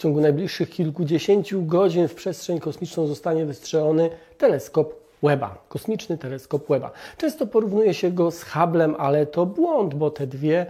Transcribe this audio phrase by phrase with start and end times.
[0.00, 6.90] ciągu najbliższych kilkudziesięciu godzin w przestrzeń kosmiczną zostanie wystrzelony teleskop Webba, kosmiczny teleskop Webba.
[7.16, 10.66] Często porównuje się go z Hubble'em, ale to błąd, bo te dwie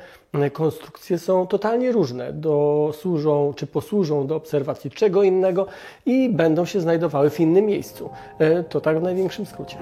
[0.53, 2.33] konstrukcje są totalnie różne.
[2.33, 5.67] Do, służą czy posłużą do obserwacji czego innego
[6.07, 8.11] i będą się znajdowały w innym miejscu.
[8.39, 9.77] E, to tak w największym skrócie.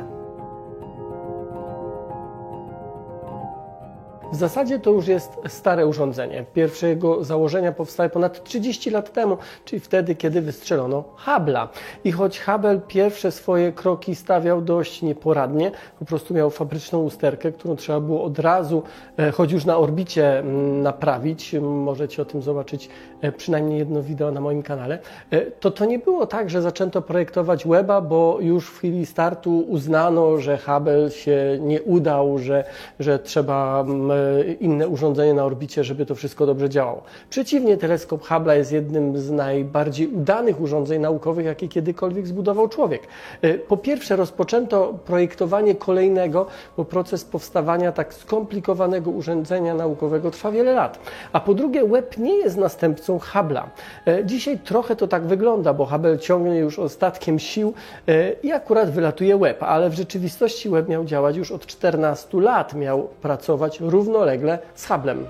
[4.32, 6.44] W zasadzie to już jest stare urządzenie.
[6.54, 11.68] Pierwsze jego założenia powstały ponad 30 lat temu, czyli wtedy, kiedy wystrzelono Hubble'a.
[12.04, 17.76] I choć Hubble pierwsze swoje kroki stawiał dość nieporadnie, po prostu miał fabryczną usterkę, którą
[17.76, 18.82] trzeba było od razu,
[19.18, 21.54] e, choć już na orbicie, mm, naprawić.
[21.60, 22.88] Możecie o tym zobaczyć
[23.20, 24.98] e, przynajmniej jedno wideo na moim kanale.
[25.30, 29.58] E, to to nie było tak, że zaczęto projektować Weba, bo już w chwili startu
[29.68, 32.64] uznano, że Hubble się nie udał, że,
[33.00, 34.17] że trzeba mm,
[34.60, 37.02] inne urządzenie na orbicie, żeby to wszystko dobrze działało.
[37.30, 43.02] Przeciwnie, teleskop Hubble jest jednym z najbardziej udanych urządzeń naukowych, jakie kiedykolwiek zbudował człowiek.
[43.42, 50.72] E, po pierwsze, rozpoczęto projektowanie kolejnego, bo proces powstawania tak skomplikowanego urządzenia naukowego trwa wiele
[50.72, 50.98] lat.
[51.32, 53.62] A po drugie, Webb nie jest następcą Hubble'a.
[54.06, 57.72] E, dzisiaj trochę to tak wygląda, bo Hubble ciągnie już ostatkiem sił
[58.08, 62.74] e, i akurat wylatuje Webb, ale w rzeczywistości Webb miał działać już od 14 lat,
[62.74, 65.24] miał pracować równolegle z Hubble'em.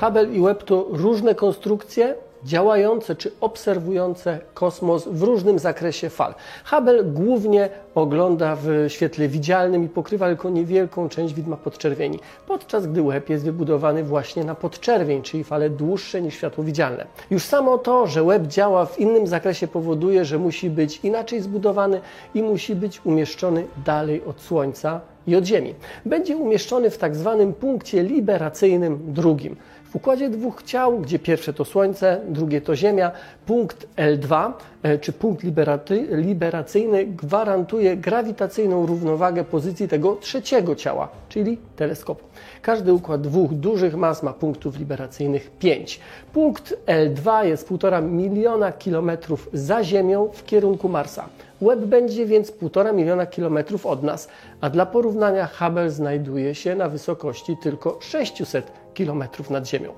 [0.00, 2.14] Hubble i Webb to różne konstrukcje,
[2.44, 6.34] działające czy obserwujące kosmos w różnym zakresie fal.
[6.64, 13.02] Hubble głównie ogląda w świetle widzialnym i pokrywa tylko niewielką część widma podczerwieni, podczas gdy
[13.02, 17.06] Webb jest wybudowany właśnie na podczerwień, czyli fale dłuższe niż światło widzialne.
[17.30, 22.00] Już samo to, że Webb działa w innym zakresie powoduje, że musi być inaczej zbudowany
[22.34, 25.74] i musi być umieszczony dalej od Słońca i od Ziemi.
[26.06, 29.56] Będzie umieszczony w tak zwanym punkcie liberacyjnym drugim.
[29.92, 33.10] W układzie dwóch ciał, gdzie pierwsze to Słońce, drugie to Ziemia,
[33.46, 35.44] punkt L2 e, czy punkt
[36.10, 42.24] liberacyjny gwarantuje grawitacyjną równowagę pozycji tego trzeciego ciała, czyli teleskopu.
[42.62, 46.00] Każdy układ dwóch dużych mas ma punktów liberacyjnych 5.
[46.32, 51.28] Punkt L2 jest 1,5 miliona kilometrów za Ziemią w kierunku Marsa.
[51.60, 54.28] Webb będzie więc 1,5 miliona kilometrów od nas,
[54.60, 59.92] a dla porównania Hubble znajduje się na wysokości tylko 600 kilometrów nad Ziemią.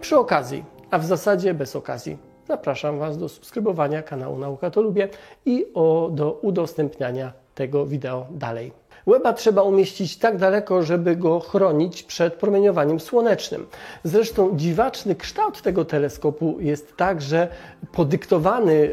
[0.00, 5.08] Przy okazji, a w zasadzie bez okazji, zapraszam Was do subskrybowania kanału Nauka to Lubię
[5.46, 8.85] i o, do udostępniania tego wideo dalej.
[9.06, 13.66] Weba trzeba umieścić tak daleko, żeby go chronić przed promieniowaniem słonecznym.
[14.04, 17.48] Zresztą dziwaczny kształt tego teleskopu jest także
[17.92, 18.90] podyktowany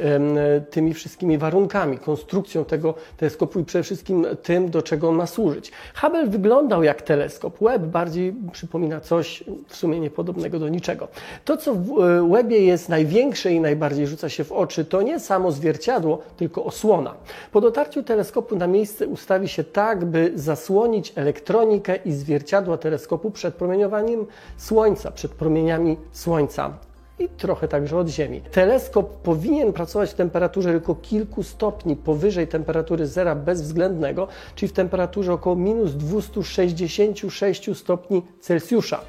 [0.69, 5.71] tymi wszystkimi warunkami, konstrukcją tego teleskopu i przede wszystkim tym, do czego on ma służyć.
[6.01, 11.07] Hubble wyglądał jak teleskop, Webb bardziej przypomina coś w sumie niepodobnego do niczego.
[11.45, 11.85] To, co w
[12.31, 17.13] Webbie jest największe i najbardziej rzuca się w oczy, to nie samo zwierciadło, tylko osłona.
[17.51, 23.55] Po dotarciu teleskopu na miejsce ustawi się tak, by zasłonić elektronikę i zwierciadła teleskopu przed
[23.55, 24.25] promieniowaniem
[24.57, 26.73] Słońca, przed promieniami Słońca
[27.19, 28.41] i trochę także od Ziemi.
[28.51, 35.33] Teleskop powinien pracować w temperaturze tylko kilku stopni powyżej temperatury zera bezwzględnego, czyli w temperaturze
[35.33, 38.99] około minus 266 stopni Celsjusza.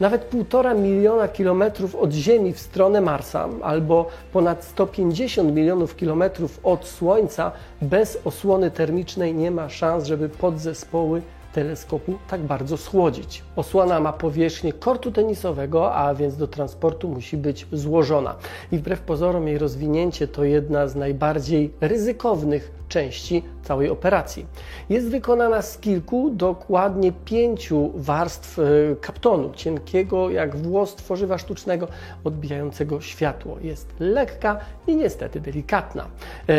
[0.00, 6.86] Nawet 1,5 miliona kilometrów od Ziemi w stronę Marsa albo ponad 150 milionów kilometrów od
[6.86, 11.22] Słońca bez osłony termicznej nie ma szans, żeby podzespoły
[11.54, 13.42] teleskopu tak bardzo schłodzić.
[13.56, 18.34] Osłona ma powierzchnię kortu tenisowego, a więc do transportu musi być złożona.
[18.72, 24.46] I wbrew pozorom jej rozwinięcie to jedna z najbardziej ryzykownych części całej operacji.
[24.88, 28.62] Jest wykonana z kilku, dokładnie pięciu warstw e,
[29.00, 31.88] kaptonu, cienkiego jak włos tworzywa sztucznego,
[32.24, 33.56] odbijającego światło.
[33.62, 36.02] Jest lekka i niestety delikatna.
[36.02, 36.56] E,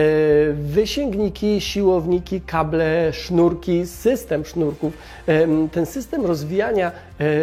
[0.53, 4.84] wysięgniki, siłowniki, kable, sznurki, system sznurków.
[5.27, 6.91] E, ten system rozwijania,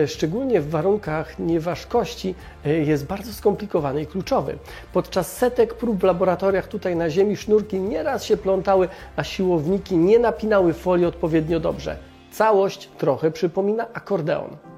[0.06, 4.59] szczególnie w warunkach nieważkości, jest bardzo skomplikowany i kluczowy.
[4.92, 10.18] Podczas setek prób w laboratoriach tutaj na Ziemi sznurki nieraz się plątały a siłowniki nie
[10.18, 11.97] napinały folii odpowiednio dobrze.
[12.33, 14.72] Całość trochę przypomina akordeon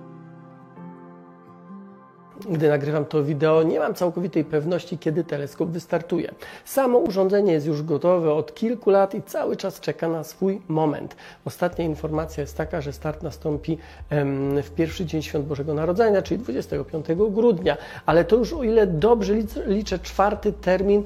[2.50, 6.34] gdy nagrywam to wideo, nie mam całkowitej pewności, kiedy teleskop wystartuje.
[6.64, 11.16] Samo urządzenie jest już gotowe od kilku lat i cały czas czeka na swój moment.
[11.44, 13.78] Ostatnia informacja jest taka, że start nastąpi
[14.62, 17.76] w pierwszy dzień Świąt Bożego Narodzenia, czyli 25 grudnia,
[18.06, 19.34] ale to już o ile dobrze
[19.66, 21.04] liczę czwarty termin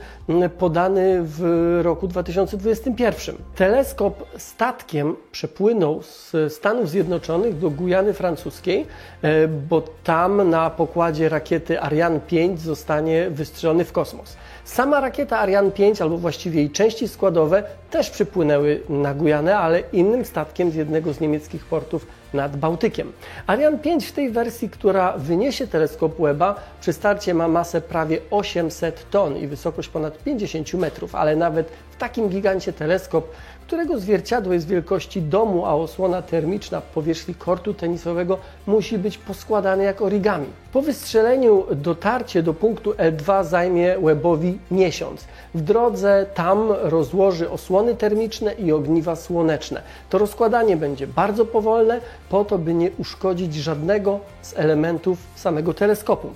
[0.58, 3.36] podany w roku 2021.
[3.56, 8.86] Teleskop statkiem przepłynął z Stanów Zjednoczonych do Gujany Francuskiej,
[9.22, 14.36] e, bo tam na pokładzie rakiety Ariane 5 zostanie wystrzelony w kosmos.
[14.64, 20.24] Sama rakieta Ariane 5, albo właściwie jej części składowe, też przypłynęły na Gujanę, ale innym
[20.24, 23.12] statkiem z jednego z niemieckich portów nad Bałtykiem.
[23.46, 29.10] Ariane 5 w tej wersji, która wyniesie teleskop Webba, przy starcie ma masę prawie 800
[29.10, 33.24] ton i wysokość ponad 50 metrów, ale nawet w takim gigancie teleskop
[33.68, 40.02] którego zwierciadło jest wielkości domu, a osłona termiczna powierzchni kortu tenisowego musi być poskładane jak
[40.02, 40.46] origami.
[40.72, 45.24] Po wystrzeleniu dotarcie do punktu L2 zajmie Webbowi miesiąc.
[45.54, 49.82] W drodze tam rozłoży osłony termiczne i ogniwa słoneczne.
[50.10, 56.28] To rozkładanie będzie bardzo powolne, po to by nie uszkodzić żadnego z elementów samego teleskopu.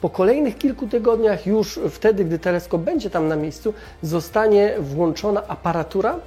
[0.00, 6.18] Po kolejnych kilku tygodniach, już wtedy, gdy teleskop będzie tam na miejscu, zostanie włączona aparatura,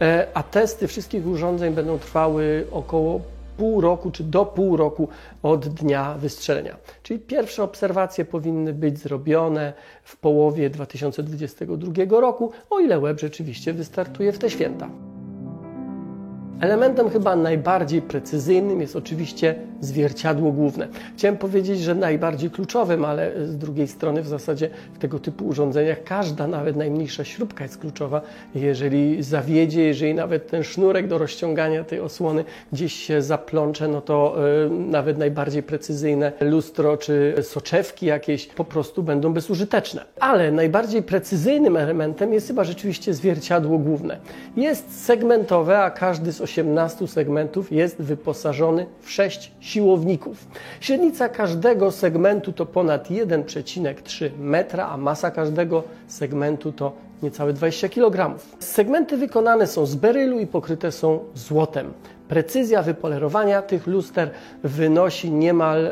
[0.00, 3.20] E, a testy wszystkich urządzeń będą trwały około
[3.56, 5.08] pół roku czy do pół roku
[5.42, 6.76] od dnia wystrzelenia.
[7.02, 9.72] Czyli pierwsze obserwacje powinny być zrobione
[10.02, 14.88] w połowie 2022 roku, o ile web rzeczywiście wystartuje w te święta.
[16.60, 20.88] Elementem chyba najbardziej precyzyjnym jest oczywiście zwierciadło główne.
[21.16, 26.04] Chciałem powiedzieć, że najbardziej kluczowym, ale z drugiej strony w zasadzie w tego typu urządzeniach
[26.04, 28.22] każda, nawet najmniejsza śrubka jest kluczowa.
[28.54, 34.36] Jeżeli zawiedzie, jeżeli nawet ten sznurek do rozciągania tej osłony gdzieś się zaplącze, no to
[34.70, 40.04] yy, nawet najbardziej precyzyjne lustro czy soczewki jakieś po prostu będą bezużyteczne.
[40.20, 44.18] Ale najbardziej precyzyjnym elementem jest chyba rzeczywiście zwierciadło główne.
[44.56, 50.46] Jest segmentowe, a każdy z 18 segmentów jest wyposażony w 6 siłowników.
[50.80, 56.92] Średnica każdego segmentu to ponad 1,3 metra, a masa każdego segmentu to
[57.22, 58.38] niecałe 20 kg.
[58.58, 61.92] Segmenty wykonane są z berylu i pokryte są złotem.
[62.28, 64.30] Precyzja wypolerowania tych luster
[64.64, 65.90] wynosi niemal,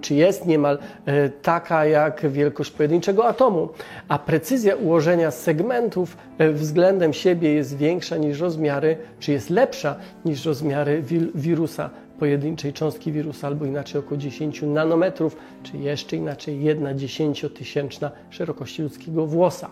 [0.00, 3.68] czy jest niemal e, taka jak wielkość pojedynczego atomu,
[4.08, 10.44] a precyzja ułożenia segmentów e, względem siebie jest większa niż rozmiary, czy jest lepsza niż
[10.44, 11.02] rozmiary
[11.34, 18.82] wirusa pojedynczej cząstki wirusa, albo inaczej około 10 nanometrów, czy jeszcze inaczej jedna dziesięciotysięczna szerokości
[18.82, 19.70] ludzkiego włosa.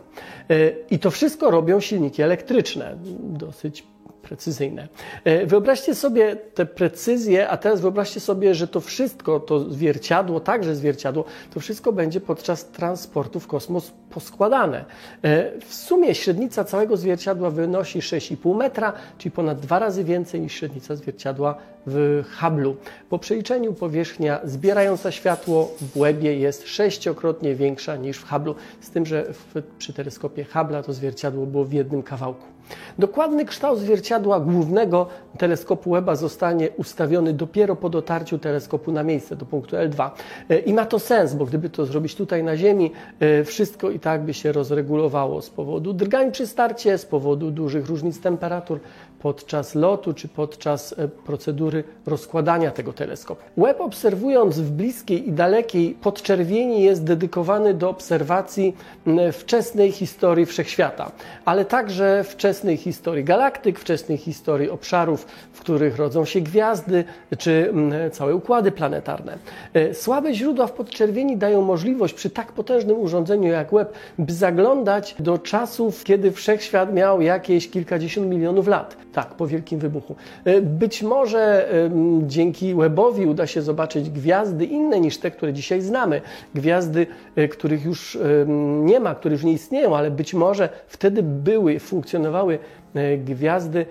[0.51, 3.85] E, I to wszystko robią silniki elektryczne, dosyć
[4.25, 4.89] precyzyjne.
[5.25, 10.75] E, wyobraźcie sobie tę precyzję, a teraz wyobraźcie sobie, że to wszystko, to zwierciadło, także
[10.75, 11.25] zwierciadło,
[11.55, 14.85] to wszystko będzie podczas transportu w kosmos poskładane.
[15.23, 20.53] E, w sumie średnica całego zwierciadła wynosi 6,5 metra, czyli ponad dwa razy więcej niż
[20.53, 21.55] średnica zwierciadła
[21.87, 22.75] w Hubble'u.
[23.11, 29.07] Po przeliczeniu powierzchnia zbierająca światło w łebie jest sześciokrotnie większa niż w Hubble'u, z tym,
[29.07, 32.47] że w, przy teleskopie Hubble'a to zwierciadło było w jednym kawałku.
[32.99, 35.07] Dokładny kształt zwierciadła głównego
[35.39, 40.11] teleskopu Webba zostanie ustawiony dopiero po dotarciu teleskopu na miejsce do punktu L2.
[40.49, 44.01] E, I ma to sens, bo gdyby to zrobić tutaj na Ziemi, e, wszystko i
[44.01, 48.81] tak by się rozregulowało z powodu drgań przy starcie, z powodu dużych różnic temperatur
[49.25, 53.43] podczas lotu czy podczas e, procedury rozkładania tego teleskopu.
[53.57, 58.77] Webb obserwując w bliskiej i dalekiej podczerwieni jest dedykowany do obserwacji
[59.33, 61.13] wczesnej historii wszechświata,
[61.45, 67.05] ale także wczesnej historii galaktyk, wczesnej historii obszarów, w których rodzą się gwiazdy
[67.39, 67.73] czy
[68.13, 69.39] całe układy planetarne.
[69.75, 75.15] E, słabe źródła w podczerwieni dają możliwość przy tak potężnym urządzeniu jak Webb, by zaglądać
[75.19, 78.97] do czasów, kiedy wszechświat miał jakieś kilkadziesiąt milionów lat.
[79.15, 80.17] Tak, po wielkim wybuchu.
[80.45, 81.69] E, być może
[82.23, 86.21] dzięki Webowi uda się zobaczyć gwiazdy inne niż te, które dzisiaj znamy.
[86.55, 87.07] Gwiazdy,
[87.37, 88.19] e, których już
[88.83, 92.59] nie ma, które już nie istnieją, ale być może wtedy były, funkcjonowały
[92.95, 93.87] e, gwiazdy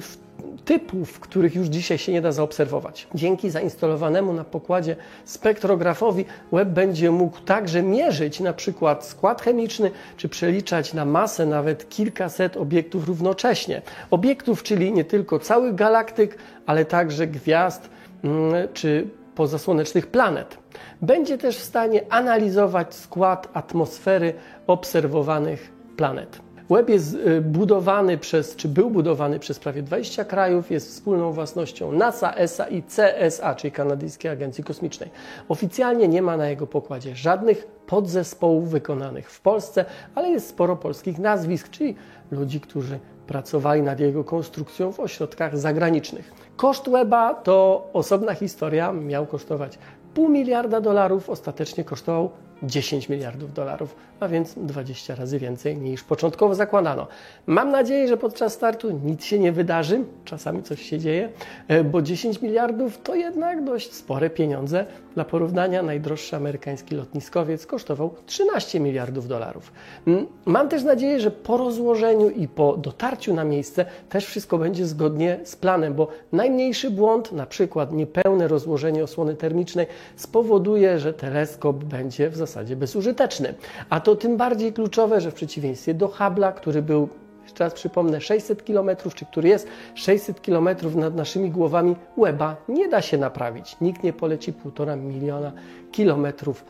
[0.00, 0.16] w
[0.64, 3.06] typów, których już dzisiaj się nie da zaobserwować.
[3.14, 10.28] Dzięki zainstalowanemu na pokładzie spektrografowi Webb będzie mógł także mierzyć na przykład skład chemiczny, czy
[10.28, 13.82] przeliczać na masę nawet kilkaset obiektów równocześnie.
[14.10, 17.88] Obiektów, czyli nie tylko całych galaktyk, ale także gwiazd
[18.24, 20.58] mm, czy pozasłonecznych planet.
[21.02, 24.34] Będzie też w stanie analizować skład atmosfery
[24.66, 26.51] obserwowanych planet.
[26.72, 31.92] Web jest y, budowany przez, czy był budowany przez prawie 20 krajów, jest wspólną własnością
[31.92, 35.10] NASA, ESA i CSA, czyli Kanadyjskiej Agencji Kosmicznej.
[35.48, 41.18] Oficjalnie nie ma na jego pokładzie żadnych podzespołów wykonanych w Polsce, ale jest sporo polskich
[41.18, 41.94] nazwisk, czyli
[42.30, 46.32] ludzi, którzy pracowali nad jego konstrukcją w ośrodkach zagranicznych.
[46.56, 49.78] Koszt Weba to osobna historia, miał kosztować
[50.14, 52.30] pół miliarda dolarów, ostatecznie kosztował
[52.62, 57.06] 10 miliardów dolarów, a więc 20 razy więcej niż początkowo zakładano.
[57.46, 61.28] Mam nadzieję, że podczas startu nic się nie wydarzy, czasami coś się dzieje,
[61.68, 64.86] e, bo 10 miliardów to jednak dość spore pieniądze.
[65.14, 69.72] Dla porównania najdroższy amerykański lotniskowiec kosztował 13 miliardów dolarów.
[70.06, 74.86] Mm, mam też nadzieję, że po rozłożeniu i po dotarciu na miejsce też wszystko będzie
[74.86, 81.76] zgodnie z planem, bo najmniejszy błąd, na przykład niepełne rozłożenie osłony termicznej, spowoduje, że teleskop
[81.76, 83.54] będzie w zasadzie bezużyteczny.
[83.90, 87.08] A to tym bardziej kluczowe, że w przeciwieństwie do Hubble'a, który był
[87.42, 92.88] jeszcze raz przypomnę, 600 km, czy który jest 600 km nad naszymi głowami, łeba nie
[92.88, 93.76] da się naprawić.
[93.80, 95.52] Nikt nie poleci półtora miliona
[95.92, 96.64] kilometrów,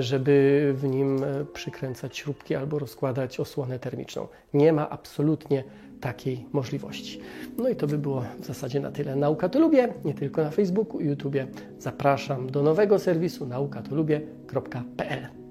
[0.00, 4.28] żeby w nim e, przykręcać śrubki albo rozkładać osłonę termiczną.
[4.54, 5.64] Nie ma absolutnie
[6.00, 7.20] takiej możliwości.
[7.58, 9.16] No i to by było w zasadzie na tyle.
[9.16, 11.46] Nauka to lubię, nie tylko na Facebooku i YouTubie.
[11.78, 15.41] Zapraszam do nowego serwisu naukatolubię.pl